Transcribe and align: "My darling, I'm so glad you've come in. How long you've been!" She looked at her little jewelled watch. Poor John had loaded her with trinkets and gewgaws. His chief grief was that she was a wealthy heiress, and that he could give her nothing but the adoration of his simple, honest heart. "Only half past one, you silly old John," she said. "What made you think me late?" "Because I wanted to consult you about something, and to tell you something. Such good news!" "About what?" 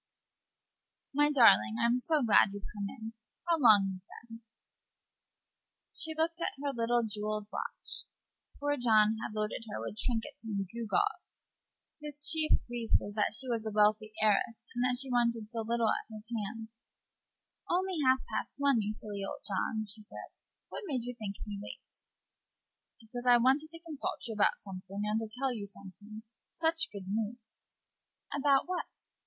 "My 1.13 1.29
darling, 1.29 1.75
I'm 1.79 1.99
so 1.99 2.23
glad 2.23 2.49
you've 2.53 2.65
come 2.73 2.87
in. 2.89 3.13
How 3.47 3.59
long 3.59 3.83
you've 3.93 4.09
been!" 4.29 4.41
She 5.93 6.15
looked 6.17 6.41
at 6.41 6.57
her 6.59 6.71
little 6.73 7.03
jewelled 7.05 7.45
watch. 7.53 8.05
Poor 8.59 8.77
John 8.77 9.17
had 9.21 9.35
loaded 9.35 9.65
her 9.69 9.79
with 9.79 9.99
trinkets 9.99 10.43
and 10.43 10.67
gewgaws. 10.73 11.37
His 12.01 12.27
chief 12.27 12.65
grief 12.65 12.93
was 12.99 13.13
that 13.13 13.31
she 13.35 13.47
was 13.47 13.67
a 13.67 13.69
wealthy 13.69 14.11
heiress, 14.19 14.67
and 14.73 14.81
that 14.83 14.97
he 14.97 15.05
could 15.11 15.37
give 15.37 15.53
her 15.53 15.69
nothing 15.69 15.69
but 15.69 15.77
the 15.77 15.85
adoration 15.85 15.85
of 15.85 16.09
his 16.09 16.25
simple, 16.25 16.33
honest 16.33 16.33
heart. 16.33 17.69
"Only 17.69 17.97
half 18.01 18.19
past 18.25 18.53
one, 18.57 18.81
you 18.81 18.91
silly 18.97 19.21
old 19.21 19.45
John," 19.45 19.85
she 19.85 20.01
said. 20.01 20.33
"What 20.73 20.81
made 20.89 21.03
you 21.05 21.13
think 21.13 21.35
me 21.45 21.61
late?" 21.61 22.09
"Because 22.99 23.27
I 23.29 23.37
wanted 23.37 23.69
to 23.69 23.85
consult 23.85 24.25
you 24.25 24.33
about 24.33 24.65
something, 24.65 25.05
and 25.05 25.21
to 25.21 25.29
tell 25.29 25.53
you 25.53 25.67
something. 25.69 26.23
Such 26.49 26.89
good 26.91 27.05
news!" 27.05 27.65
"About 28.33 28.65
what?" 28.67 29.05